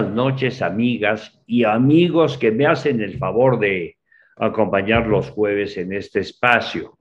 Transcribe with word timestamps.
buenas 0.00 0.16
noches, 0.16 0.62
amigas 0.62 1.42
y 1.46 1.64
amigos 1.64 2.38
que 2.38 2.50
me 2.50 2.64
hacen 2.64 3.02
el 3.02 3.18
favor 3.18 3.58
de 3.58 3.98
acompañar 4.36 5.06
los 5.06 5.28
jueves 5.28 5.76
en 5.76 5.92
este 5.92 6.20
espacio. 6.20 6.98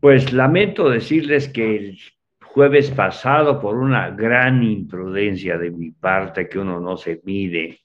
Pues 0.00 0.32
lamento 0.32 0.88
decirles 0.88 1.48
que 1.48 1.76
el 1.76 1.98
jueves 2.42 2.90
pasado, 2.90 3.60
por 3.60 3.76
una 3.76 4.10
gran 4.10 4.62
imprudencia 4.62 5.58
de 5.58 5.70
mi 5.70 5.90
parte 5.90 6.48
que 6.48 6.58
uno 6.58 6.80
no 6.80 6.96
se 6.96 7.20
mide, 7.24 7.80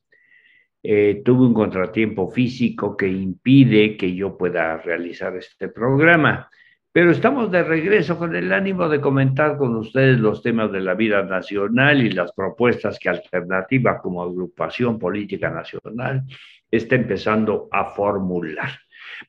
eh, 0.81 1.21
tuve 1.25 1.45
un 1.45 1.53
contratiempo 1.53 2.29
físico 2.29 2.95
que 2.95 3.09
impide 3.09 3.97
que 3.97 4.15
yo 4.15 4.37
pueda 4.37 4.77
realizar 4.77 5.35
este 5.35 5.67
programa. 5.67 6.49
Pero 6.95 7.11
estamos 7.11 7.51
de 7.51 7.61
regreso 7.61 8.17
con 8.17 8.33
el 8.37 8.53
ánimo 8.53 8.87
de 8.87 9.01
comentar 9.01 9.57
con 9.57 9.75
ustedes 9.75 10.17
los 10.17 10.41
temas 10.41 10.71
de 10.71 10.79
la 10.79 10.93
vida 10.93 11.23
nacional 11.23 12.01
y 12.01 12.09
las 12.09 12.31
propuestas 12.31 12.97
que 12.99 13.09
Alternativa 13.09 13.99
como 14.01 14.23
agrupación 14.23 14.97
política 14.97 15.49
nacional 15.49 16.23
está 16.71 16.95
empezando 16.95 17.67
a 17.69 17.83
formular. 17.83 18.69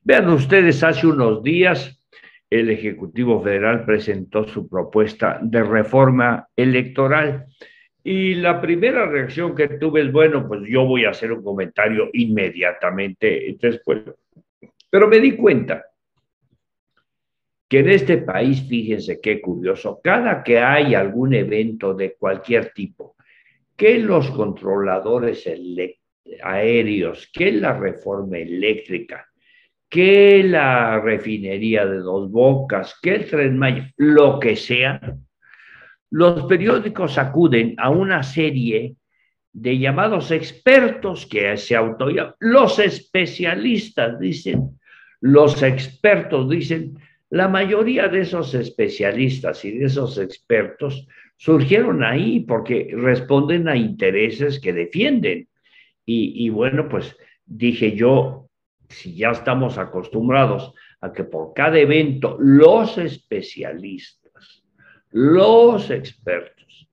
Vean 0.01 0.29
ustedes, 0.29 0.81
hace 0.81 1.07
unos 1.07 1.43
días 1.43 2.01
el 2.49 2.69
Ejecutivo 2.69 3.43
Federal 3.43 3.83
presentó 3.83 4.47
su 4.47 4.69
propuesta 4.69 5.37
de 5.41 5.61
reforma 5.61 6.47
electoral. 6.55 7.47
Y 8.01 8.35
la 8.35 8.61
primera 8.61 9.07
reacción 9.07 9.53
que 9.53 9.67
tuve 9.67 10.03
es, 10.03 10.11
bueno, 10.13 10.47
pues 10.47 10.61
yo 10.69 10.85
voy 10.85 11.03
a 11.03 11.09
hacer 11.09 11.33
un 11.33 11.43
comentario 11.43 12.11
inmediatamente 12.13 13.57
después. 13.59 14.03
Pero 14.89 15.09
me 15.09 15.19
di 15.19 15.35
cuenta 15.35 15.83
que 17.67 17.79
en 17.79 17.89
este 17.89 18.19
país, 18.19 18.65
fíjense 18.67 19.19
qué 19.21 19.41
curioso, 19.41 19.99
cada 20.03 20.43
que 20.43 20.59
hay 20.59 20.95
algún 20.95 21.33
evento 21.33 21.93
de 21.93 22.15
cualquier 22.15 22.71
tipo, 22.73 23.15
que 23.75 23.99
los 23.99 24.31
controladores 24.31 25.47
aéreos, 26.43 27.29
que 27.33 27.51
la 27.51 27.77
reforma 27.77 28.37
eléctrica, 28.37 29.27
que 29.89 30.43
la 30.43 30.99
refinería 30.99 31.85
de 31.85 31.99
dos 31.99 32.31
bocas, 32.31 32.97
que 33.01 33.15
el 33.15 33.29
tren 33.29 33.57
Maya, 33.57 33.91
lo 33.97 34.39
que 34.39 34.55
sea, 34.55 34.99
los 36.09 36.45
periódicos 36.45 37.17
acuden 37.17 37.75
a 37.77 37.89
una 37.89 38.23
serie 38.23 38.95
de 39.51 39.77
llamados 39.77 40.31
expertos 40.31 41.25
que 41.25 41.57
se 41.57 41.75
autorizan, 41.75 42.33
los 42.39 42.79
especialistas 42.79 44.19
dicen, 44.19 44.79
los 45.19 45.63
expertos 45.63 46.49
dicen, 46.49 46.97
la 47.29 47.47
mayoría 47.47 48.07
de 48.07 48.21
esos 48.21 48.53
especialistas 48.53 49.65
y 49.65 49.77
de 49.77 49.85
esos 49.85 50.17
expertos 50.17 51.07
surgieron 51.35 52.03
ahí 52.03 52.39
porque 52.41 52.89
responden 52.93 53.67
a 53.67 53.75
intereses 53.75 54.59
que 54.59 54.73
defienden. 54.73 55.49
Y, 56.09 56.47
bueno, 56.49 56.87
pues 56.87 57.17
dije 57.45 57.93
yo, 57.93 58.49
si 58.87 59.15
ya 59.15 59.31
estamos 59.31 59.77
acostumbrados 59.77 60.73
a 61.01 61.11
que 61.11 61.25
por 61.25 61.53
cada 61.53 61.77
evento 61.77 62.37
los 62.39 62.97
especialistas, 62.97 64.63
los 65.11 65.91
expertos 65.91 66.89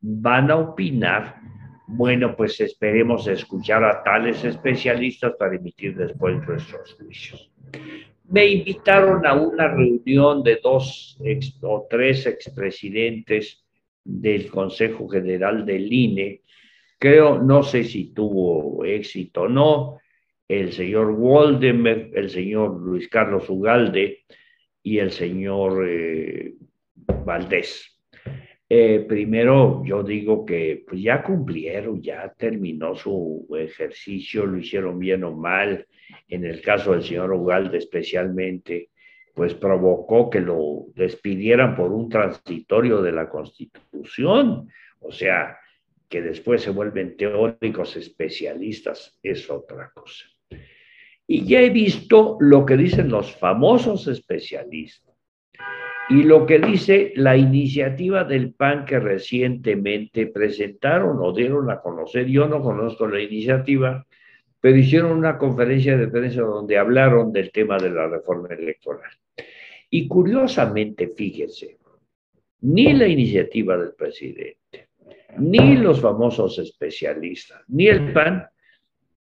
van 0.00 0.52
a 0.52 0.56
opinar, 0.56 1.40
bueno, 1.88 2.36
pues 2.36 2.60
esperemos 2.60 3.26
escuchar 3.26 3.82
a 3.82 4.04
tales 4.04 4.44
especialistas 4.44 5.32
para 5.36 5.56
emitir 5.56 5.96
después 5.96 6.36
nuestros 6.46 6.94
juicios 6.94 7.50
me 8.32 8.46
invitaron 8.46 9.26
a 9.26 9.34
una 9.34 9.68
reunión 9.68 10.42
de 10.42 10.58
dos 10.62 11.18
o 11.60 11.86
tres 11.88 12.24
expresidentes 12.26 13.62
del 14.02 14.50
Consejo 14.50 15.06
General 15.06 15.66
del 15.66 15.92
INE. 15.92 16.40
Creo, 16.98 17.42
no 17.42 17.62
sé 17.62 17.84
si 17.84 18.14
tuvo 18.14 18.86
éxito 18.86 19.42
o 19.42 19.48
no, 19.48 19.98
el 20.48 20.72
señor 20.72 21.10
Waldemer, 21.10 22.10
el 22.14 22.30
señor 22.30 22.80
Luis 22.80 23.06
Carlos 23.08 23.50
Ugalde 23.50 24.24
y 24.82 24.98
el 24.98 25.10
señor 25.10 25.86
eh, 25.86 26.54
Valdés. 26.94 28.01
Eh, 28.74 29.04
primero, 29.06 29.82
yo 29.84 30.02
digo 30.02 30.46
que 30.46 30.82
pues 30.88 31.02
ya 31.02 31.22
cumplieron, 31.22 32.00
ya 32.00 32.32
terminó 32.32 32.94
su 32.94 33.46
ejercicio, 33.54 34.46
lo 34.46 34.56
hicieron 34.56 34.98
bien 34.98 35.24
o 35.24 35.36
mal. 35.36 35.86
En 36.26 36.46
el 36.46 36.62
caso 36.62 36.92
del 36.92 37.02
señor 37.02 37.34
Ugalde 37.34 37.76
especialmente, 37.76 38.88
pues 39.34 39.52
provocó 39.52 40.30
que 40.30 40.40
lo 40.40 40.86
despidieran 40.94 41.76
por 41.76 41.92
un 41.92 42.08
transitorio 42.08 43.02
de 43.02 43.12
la 43.12 43.28
Constitución. 43.28 44.70
O 45.00 45.12
sea, 45.12 45.58
que 46.08 46.22
después 46.22 46.62
se 46.62 46.70
vuelven 46.70 47.18
teóricos 47.18 47.94
especialistas, 47.96 49.18
es 49.22 49.50
otra 49.50 49.92
cosa. 49.94 50.24
Y 51.26 51.44
ya 51.44 51.60
he 51.60 51.68
visto 51.68 52.38
lo 52.40 52.64
que 52.64 52.78
dicen 52.78 53.10
los 53.10 53.36
famosos 53.36 54.08
especialistas 54.08 55.12
y 56.12 56.24
lo 56.24 56.44
que 56.44 56.58
dice 56.58 57.14
la 57.16 57.38
iniciativa 57.38 58.22
del 58.24 58.52
PAN 58.52 58.84
que 58.84 59.00
recientemente 59.00 60.26
presentaron 60.26 61.16
o 61.22 61.32
dieron 61.32 61.70
a 61.70 61.80
conocer, 61.80 62.26
yo 62.26 62.46
no 62.46 62.60
conozco 62.60 63.06
la 63.06 63.18
iniciativa, 63.18 64.06
pero 64.60 64.76
hicieron 64.76 65.12
una 65.12 65.38
conferencia 65.38 65.96
de 65.96 66.08
prensa 66.08 66.42
donde 66.42 66.76
hablaron 66.76 67.32
del 67.32 67.50
tema 67.50 67.78
de 67.78 67.88
la 67.88 68.08
reforma 68.08 68.48
electoral. 68.50 69.10
Y 69.88 70.06
curiosamente, 70.06 71.08
fíjense, 71.16 71.78
ni 72.60 72.92
la 72.92 73.08
iniciativa 73.08 73.78
del 73.78 73.94
presidente, 73.94 74.88
ni 75.38 75.76
los 75.76 76.02
famosos 76.02 76.58
especialistas, 76.58 77.62
ni 77.68 77.88
el 77.88 78.12
PAN 78.12 78.44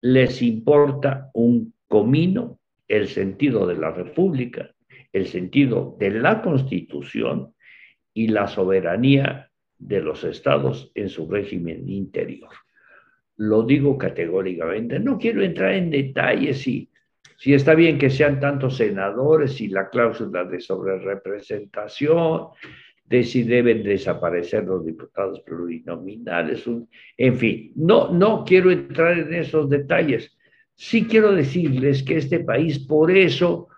les 0.01 0.43
importa 0.43 1.31
un 1.35 1.73
comino 1.87 2.59
el 2.89 3.07
sentido 3.07 3.65
de 3.69 3.77
la 3.77 3.93
república 3.93 4.75
el 5.13 5.27
sentido 5.27 5.97
de 5.99 6.11
la 6.11 6.43
Constitución 6.43 7.55
y 8.15 8.29
la 8.29 8.47
soberanía 8.47 9.51
de 9.79 10.01
los 10.01 10.25
estados 10.25 10.93
en 10.95 11.09
su 11.09 11.29
régimen 11.29 11.89
interior. 11.89 12.51
Lo 13.37 13.63
digo 13.63 13.97
categóricamente, 13.97 14.99
no 15.01 15.19
quiero 15.19 15.43
entrar 15.43 15.73
en 15.73 15.91
detalles 15.91 16.59
si, 16.59 16.91
si 17.39 17.55
está 17.55 17.75
bien 17.75 17.99
que 17.99 18.11
sean 18.11 18.39
tantos 18.39 18.77
senadores 18.77 19.61
y 19.61 19.69
la 19.69 19.89
cláusula 19.89 20.45
de 20.45 20.61
sobrerepresentación, 20.61 22.49
de 23.11 23.25
si 23.25 23.43
deben 23.43 23.83
desaparecer 23.83 24.65
los 24.65 24.85
diputados 24.85 25.41
plurinominales, 25.41 26.65
en 27.17 27.37
fin, 27.37 27.73
no, 27.75 28.13
no 28.13 28.45
quiero 28.45 28.71
entrar 28.71 29.19
en 29.19 29.35
esos 29.35 29.69
detalles. 29.69 30.39
Sí 30.77 31.07
quiero 31.07 31.33
decirles 31.33 32.05
que 32.05 32.19
este 32.19 32.41
país 32.41 32.79
por 32.79 33.11
eso 33.11 33.70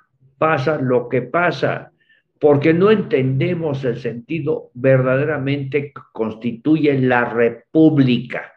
pasa 0.42 0.76
lo 0.76 1.08
que 1.08 1.22
pasa, 1.22 1.92
porque 2.40 2.74
no 2.74 2.90
entendemos 2.90 3.84
el 3.84 4.00
sentido 4.00 4.72
verdaderamente 4.74 5.92
que 5.92 6.00
constituye 6.12 7.00
la 7.00 7.26
república. 7.26 8.52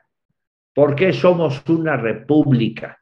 ¿Por 0.74 0.95
qué 0.95 1.13
somos 1.13 1.62
una 1.69 1.95
república? 1.95 2.97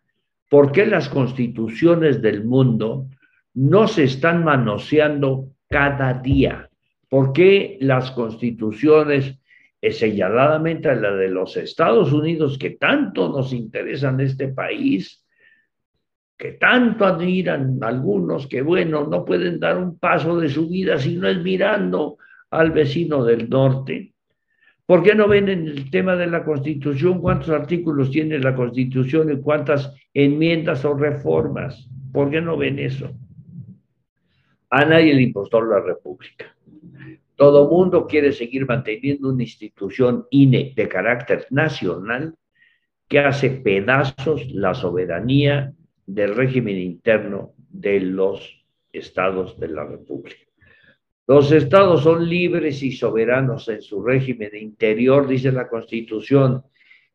¿Por 0.50 0.74
qué 0.74 0.86
las 0.86 1.08
constituciones 1.08 2.22
del 2.22 2.44
mundo 2.44 3.08
no 3.54 3.88
se 3.88 4.04
están 4.04 4.44
manoseando 4.44 5.48
cada 5.70 6.16
día? 6.16 6.70
¿Por 7.08 7.32
qué 7.32 7.78
las 7.80 8.12
constituciones, 8.12 9.40
señaladamente 9.82 10.94
la 10.94 11.14
de 11.16 11.30
los 11.30 11.56
Estados 11.56 12.12
Unidos, 12.12 12.58
que 12.58 12.72
tanto 12.72 13.30
nos 13.30 13.54
interesan 13.54 14.20
en 14.20 14.28
este 14.28 14.50
país, 14.50 15.23
que 16.44 16.52
tanto 16.52 17.06
admiran 17.06 17.80
algunos 17.82 18.48
que, 18.48 18.62
bueno, 18.62 19.08
no 19.08 19.24
pueden 19.24 19.62
dar 19.62 19.78
un 19.78 19.98
paso 19.98 20.38
de 20.38 20.50
su 20.50 20.68
vida 20.68 21.00
si 21.00 21.16
no 21.16 21.30
es 21.30 21.42
mirando 21.42 22.18
al 22.52 22.72
vecino 22.72 23.24
del 23.24 23.50
norte. 23.50 24.14
¿Por 24.86 25.04
qué 25.04 25.16
no 25.16 25.30
ven 25.30 25.48
en 25.48 25.70
el 25.70 25.90
tema 25.90 26.18
de 26.18 26.28
la 26.28 26.44
Constitución 26.44 27.22
cuántos 27.22 27.48
artículos 27.48 28.12
tiene 28.12 28.40
la 28.40 28.54
Constitución 28.54 29.32
y 29.32 29.40
cuántas 29.40 29.96
enmiendas 30.14 30.84
o 30.84 30.94
reformas? 30.96 31.88
¿Por 32.12 32.30
qué 32.30 32.42
no 32.42 32.58
ven 32.58 32.78
eso? 32.78 33.10
A 34.70 34.84
nadie 34.84 35.14
le 35.14 35.22
importó 35.22 35.62
la 35.62 35.80
República. 35.80 36.54
Todo 37.38 37.70
mundo 37.70 38.06
quiere 38.06 38.34
seguir 38.34 38.66
manteniendo 38.66 39.30
una 39.30 39.44
institución 39.44 40.26
INE 40.30 40.74
de 40.76 40.90
carácter 40.90 41.48
nacional 41.52 42.36
que 43.08 43.20
hace 43.20 43.50
pedazos 43.50 44.46
la 44.52 44.74
soberanía 44.74 45.74
del 46.06 46.36
régimen 46.36 46.78
interno 46.78 47.54
de 47.70 48.00
los 48.00 48.64
estados 48.92 49.60
de 49.60 49.70
la 49.70 49.86
República. 49.86 50.44
Los 51.26 51.52
estados 51.52 52.04
son 52.04 52.28
libres 52.28 52.84
y 52.84 52.92
soberanos 52.92 53.70
en 53.70 53.82
su 53.82 54.04
régimen 54.04 54.52
interior, 54.56 55.28
dice 55.28 55.52
la 55.52 55.70
Constitución. 55.70 56.64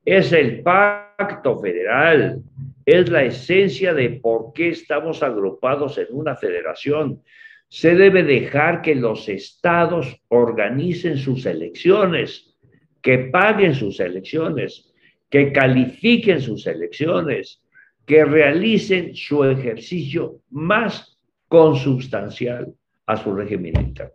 Es 0.05 0.33
el 0.33 0.63
pacto 0.63 1.59
federal, 1.59 2.43
es 2.87 3.11
la 3.11 3.25
esencia 3.25 3.93
de 3.93 4.11
por 4.11 4.55
qué 4.55 4.71
estamos 4.71 5.23
agrupados 5.23 5.99
en 5.99 6.07
una 6.11 6.37
federación. 6.37 7.23
Se 7.69 7.95
debe 7.95 8.23
dejar 8.23 8.81
que 8.81 8.95
los 8.95 9.29
estados 9.29 10.23
organicen 10.29 11.19
sus 11.19 11.45
elecciones, 11.45 12.57
que 13.03 13.19
paguen 13.19 13.75
sus 13.75 14.01
elecciones, 14.01 14.91
que 15.29 15.53
califiquen 15.53 16.41
sus 16.41 16.67
elecciones, 16.67 17.63
que 18.09 18.25
realicen 18.25 19.15
su 19.15 19.45
ejercicio 19.45 20.41
más 20.49 21.21
consubstancial 21.47 22.75
a 23.05 23.17
su 23.19 23.35
régimen 23.35 23.75
interno. 23.79 24.15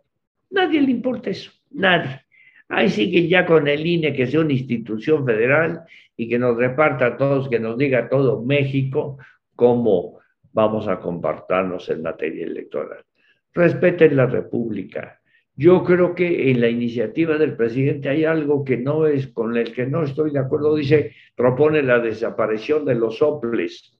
Nadie 0.50 0.82
le 0.82 0.90
importa 0.90 1.30
eso, 1.30 1.52
nadie. 1.70 2.20
Ahí 2.68 2.88
sigue 2.88 3.28
ya 3.28 3.46
con 3.46 3.68
el 3.68 3.86
INE, 3.86 4.12
que 4.12 4.26
sea 4.26 4.40
una 4.40 4.52
institución 4.52 5.24
federal 5.24 5.82
y 6.16 6.28
que 6.28 6.40
nos 6.40 6.56
reparta 6.56 7.06
a 7.06 7.16
todos, 7.16 7.48
que 7.48 7.60
nos 7.60 7.78
diga 7.78 8.08
todo 8.08 8.42
México 8.42 9.16
cómo 9.54 10.18
vamos 10.52 10.88
a 10.88 10.98
compartirnos 10.98 11.88
en 11.88 12.02
materia 12.02 12.46
electoral. 12.46 13.04
Respeten 13.52 14.16
la 14.16 14.26
República. 14.26 15.20
Yo 15.56 15.84
creo 15.84 16.14
que 16.14 16.50
en 16.50 16.60
la 16.60 16.68
iniciativa 16.68 17.38
del 17.38 17.56
presidente 17.56 18.08
hay 18.08 18.24
algo 18.24 18.64
que 18.64 18.76
no 18.76 19.06
es 19.06 19.28
con 19.28 19.56
el 19.56 19.72
que 19.72 19.86
no 19.86 20.02
estoy 20.02 20.32
de 20.32 20.40
acuerdo. 20.40 20.74
Dice, 20.74 21.12
propone 21.36 21.82
la 21.82 22.00
desaparición 22.00 22.84
de 22.84 22.96
los 22.96 23.18
soples. 23.18 23.96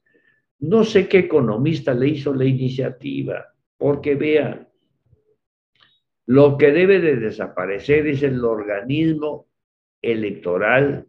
No 0.58 0.82
sé 0.82 1.06
qué 1.06 1.18
economista 1.18 1.94
le 1.94 2.08
hizo 2.08 2.34
la 2.34 2.44
iniciativa, 2.44 3.54
porque 3.76 4.16
vean, 4.16 4.68
lo 6.26 6.56
que 6.56 6.72
debe 6.72 7.00
de 7.00 7.16
desaparecer 7.16 8.06
es 8.06 8.22
el 8.22 8.44
organismo 8.44 9.46
electoral 10.00 11.06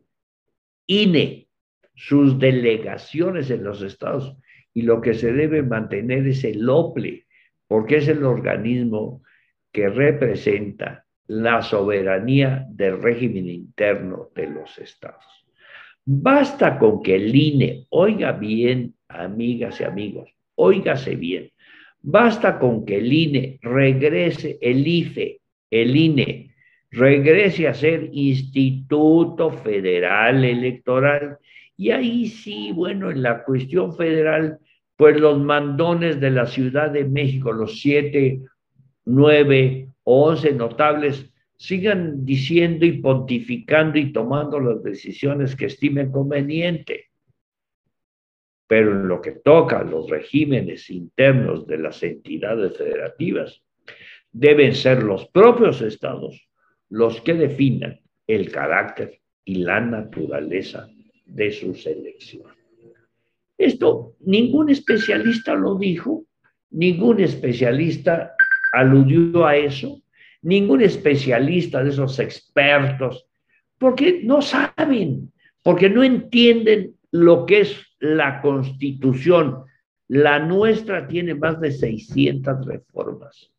INE, 0.86 1.47
sus 1.95 2.38
delegaciones 2.38 3.50
en 3.50 3.63
los 3.63 3.81
estados, 3.81 4.36
y 4.74 4.81
lo 4.81 5.01
que 5.01 5.13
se 5.13 5.31
debe 5.31 5.63
mantener 5.63 6.27
es 6.27 6.44
el 6.44 6.69
OPLE, 6.69 7.25
porque 7.68 7.97
es 7.97 8.07
el 8.09 8.24
organismo 8.25 9.24
que 9.75 9.89
representa 9.89 11.06
la 11.27 11.62
soberanía 11.62 12.66
del 12.69 13.01
régimen 13.01 13.50
interno 13.50 14.30
de 14.33 14.48
los 14.48 14.77
estados. 14.77 15.25
Basta 16.06 16.80
con 16.80 17.04
que 17.04 17.16
el 17.16 17.36
INE, 17.36 17.86
oiga 17.89 18.31
bien, 18.31 18.95
amigas 19.10 19.81
y 19.81 19.83
amigos, 19.83 20.30
óigase 20.56 21.18
bien, 21.18 21.51
Basta 22.07 22.57
con 22.57 22.86
que 22.86 23.00
el 23.00 23.12
INE 23.12 23.60
regrese, 23.63 24.60
el 24.62 24.88
IFE, 24.88 25.42
el 25.72 25.95
INE, 25.95 26.51
regrese 26.92 27.68
a 27.68 27.74
ser 27.74 28.10
Instituto 28.13 29.50
Federal 29.50 30.45
Electoral. 30.45 31.39
Y 31.75 31.89
ahí 31.89 32.28
sí, 32.28 32.71
bueno, 32.71 33.12
en 33.12 33.24
la 33.24 33.44
cuestión 33.44 33.94
federal, 33.98 34.60
pues 34.95 35.19
los 35.19 35.39
mandones 35.39 36.21
de 36.21 36.30
la 36.30 36.45
Ciudad 36.45 36.92
de 36.92 37.04
México, 37.06 37.51
los 37.51 37.81
siete, 37.81 38.39
nueve 39.06 39.90
o 40.04 40.25
once 40.25 40.52
notables, 40.52 41.31
sigan 41.57 42.25
diciendo 42.25 42.86
y 42.86 43.02
pontificando 43.02 43.98
y 43.98 44.12
tomando 44.12 44.60
las 44.60 44.84
decisiones 44.84 45.56
que 45.56 45.66
estimen 45.66 46.12
conveniente. 46.12 47.06
Pero 48.68 48.92
en 48.92 49.07
lo 49.07 49.22
que 49.22 49.31
toca 49.31 49.80
a 49.80 49.84
los 49.84 50.10
regímenes 50.10 50.90
internos 50.90 51.66
de 51.68 51.78
las 51.78 52.02
entidades 52.04 52.78
federativas, 52.78 53.63
deben 54.31 54.74
ser 54.74 55.04
los 55.04 55.28
propios 55.30 55.81
estados 55.81 56.50
los 56.90 57.22
que 57.22 57.34
definan 57.34 58.00
el 58.28 58.52
carácter 58.52 59.22
y 59.44 59.56
la 59.56 59.80
naturaleza 59.80 60.88
de 61.25 61.52
su 61.52 61.74
selección. 61.74 62.52
Esto 63.57 64.16
ningún 64.19 64.69
especialista 64.69 65.56
lo 65.56 65.75
dijo, 65.75 66.25
ningún 66.72 67.22
especialista 67.22 68.35
aludió 68.75 69.45
a 69.45 69.56
eso, 69.56 70.01
ningún 70.42 70.81
especialista 70.81 71.83
de 71.83 71.89
esos 71.89 72.19
expertos, 72.19 73.27
porque 73.77 74.22
no 74.24 74.42
saben, 74.42 75.31
porque 75.62 75.89
no 75.89 76.04
entienden 76.04 76.95
lo 77.12 77.45
que 77.45 77.62
es 77.62 77.95
la 78.00 78.42
constitución. 78.42 79.63
La 80.07 80.39
nuestra 80.39 81.07
tiene 81.07 81.33
más 81.33 81.60
de 81.60 81.72
600 81.72 82.66
reformas. 82.66 83.51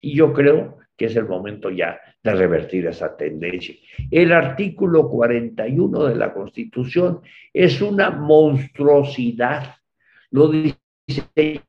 Y 0.00 0.14
yo 0.14 0.32
creo 0.32 0.78
que 0.96 1.06
es 1.06 1.16
el 1.16 1.26
momento 1.26 1.70
ya 1.70 1.98
de 2.22 2.34
revertir 2.34 2.86
esa 2.86 3.16
tendencia. 3.16 3.74
El 4.10 4.32
artículo 4.32 5.08
41 5.08 6.04
de 6.04 6.14
la 6.14 6.32
Constitución 6.32 7.20
es 7.52 7.80
una 7.80 8.10
monstruosidad. 8.10 9.76
Lo 10.30 10.48
dice 10.48 11.62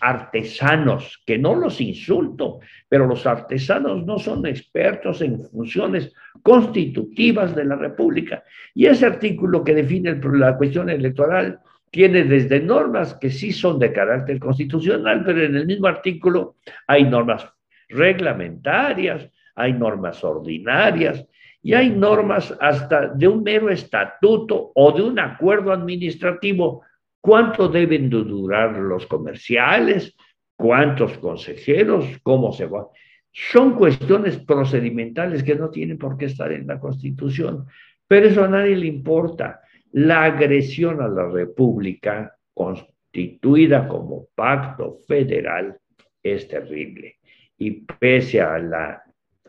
artesanos, 0.00 1.22
que 1.24 1.38
no 1.38 1.54
los 1.54 1.80
insulto, 1.80 2.60
pero 2.88 3.06
los 3.06 3.26
artesanos 3.26 4.04
no 4.04 4.18
son 4.18 4.46
expertos 4.46 5.22
en 5.22 5.40
funciones 5.40 6.12
constitutivas 6.42 7.54
de 7.54 7.64
la 7.64 7.76
República. 7.76 8.42
Y 8.74 8.86
ese 8.86 9.06
artículo 9.06 9.64
que 9.64 9.74
define 9.74 10.20
la 10.34 10.56
cuestión 10.56 10.90
electoral 10.90 11.60
tiene 11.90 12.24
desde 12.24 12.60
normas 12.60 13.14
que 13.14 13.30
sí 13.30 13.52
son 13.52 13.78
de 13.78 13.92
carácter 13.92 14.38
constitucional, 14.38 15.22
pero 15.24 15.42
en 15.42 15.56
el 15.56 15.66
mismo 15.66 15.86
artículo 15.86 16.56
hay 16.86 17.04
normas 17.04 17.46
reglamentarias, 17.88 19.28
hay 19.54 19.72
normas 19.72 20.22
ordinarias 20.22 21.26
y 21.62 21.74
hay 21.74 21.90
normas 21.90 22.56
hasta 22.60 23.08
de 23.08 23.26
un 23.26 23.42
mero 23.42 23.70
estatuto 23.70 24.70
o 24.74 24.92
de 24.92 25.02
un 25.02 25.18
acuerdo 25.18 25.72
administrativo 25.72 26.82
cuánto 27.20 27.68
deben 27.68 28.10
durar 28.10 28.76
los 28.76 29.06
comerciales, 29.06 30.16
cuántos 30.56 31.18
consejeros, 31.18 32.06
cómo 32.22 32.52
se 32.52 32.66
va. 32.66 32.88
Son 33.32 33.74
cuestiones 33.74 34.38
procedimentales 34.38 35.42
que 35.42 35.54
no 35.54 35.70
tienen 35.70 35.98
por 35.98 36.16
qué 36.16 36.26
estar 36.26 36.50
en 36.52 36.66
la 36.66 36.80
Constitución, 36.80 37.66
pero 38.06 38.26
eso 38.26 38.44
a 38.44 38.48
nadie 38.48 38.76
le 38.76 38.86
importa. 38.86 39.60
La 39.92 40.24
agresión 40.24 41.00
a 41.00 41.08
la 41.08 41.28
República 41.28 42.36
constituida 42.54 43.86
como 43.88 44.26
pacto 44.34 44.98
federal 45.06 45.78
es 46.22 46.48
terrible. 46.48 47.16
Y 47.56 47.82
pese 47.82 48.40
a 48.40 48.58
la 48.58 49.02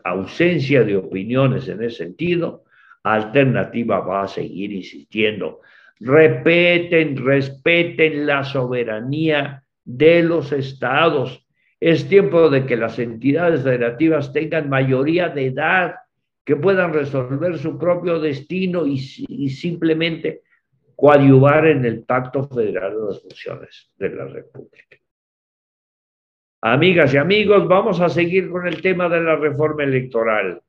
ausencia 0.04 0.84
de 0.84 0.96
opiniones 0.96 1.68
en 1.68 1.82
ese 1.82 2.04
sentido, 2.04 2.64
Alternativa 3.02 4.00
va 4.00 4.22
a 4.22 4.28
seguir 4.28 4.72
insistiendo 4.72 5.60
Repeten, 6.04 7.16
respeten 7.24 8.26
la 8.26 8.42
soberanía 8.42 9.62
de 9.84 10.24
los 10.24 10.50
estados. 10.50 11.46
Es 11.78 12.08
tiempo 12.08 12.50
de 12.50 12.66
que 12.66 12.76
las 12.76 12.98
entidades 12.98 13.62
federativas 13.62 14.32
tengan 14.32 14.68
mayoría 14.68 15.28
de 15.28 15.46
edad, 15.46 15.94
que 16.44 16.56
puedan 16.56 16.92
resolver 16.92 17.56
su 17.56 17.78
propio 17.78 18.18
destino 18.18 18.84
y, 18.84 18.98
simplemente 18.98 20.42
coadyuvar 20.96 21.68
en 21.68 21.84
el 21.84 22.02
pacto 22.02 22.48
federal 22.48 22.94
de 22.94 23.06
las 23.06 23.22
funciones 23.22 23.92
de 23.96 24.10
la 24.10 24.24
República. 24.24 24.96
Amigas 26.62 27.14
y 27.14 27.16
amigos, 27.16 27.68
vamos 27.68 28.00
a 28.00 28.08
seguir 28.08 28.50
con 28.50 28.66
el 28.66 28.82
tema 28.82 29.08
de 29.08 29.20
la 29.20 29.36
reforma 29.36 29.84
electoral. 29.84 30.60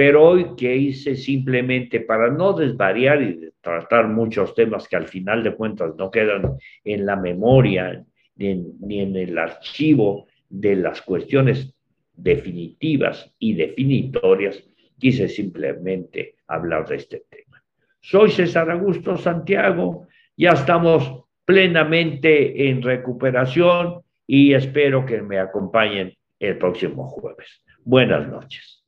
Pero 0.00 0.24
hoy 0.24 0.56
que 0.56 0.74
hice 0.74 1.14
simplemente 1.14 2.00
para 2.00 2.30
no 2.30 2.54
desvariar 2.54 3.20
y 3.20 3.50
tratar 3.60 4.08
muchos 4.08 4.54
temas 4.54 4.88
que 4.88 4.96
al 4.96 5.06
final 5.06 5.44
de 5.44 5.54
cuentas 5.54 5.94
no 5.98 6.10
quedan 6.10 6.56
en 6.82 7.04
la 7.04 7.16
memoria 7.16 8.02
ni 8.34 9.00
en, 9.00 9.14
el 9.14 9.36
archivo 9.36 10.26
de 10.48 10.76
las 10.76 11.02
cuestiones 11.02 11.74
definitivas 12.14 13.30
y 13.38 13.52
definitorias, 13.52 14.64
quise 14.98 15.28
simplemente 15.28 16.36
hablar 16.46 16.88
de 16.88 16.96
este 16.96 17.24
tema. 17.28 17.62
Soy 18.00 18.30
César 18.30 18.70
Augusto 18.70 19.18
Santiago, 19.18 20.06
ya 20.34 20.52
estamos 20.52 21.24
plenamente 21.44 22.70
en 22.70 22.80
recuperación 22.80 24.00
y 24.26 24.54
espero 24.54 25.04
que 25.04 25.20
me 25.20 25.38
acompañen 25.38 26.16
el 26.38 26.56
próximo 26.56 27.06
jueves. 27.06 27.62
Buenas 27.84 28.26
noches. 28.26 28.79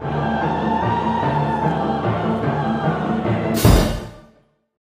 Thank 0.00 0.60
you. 0.62 0.65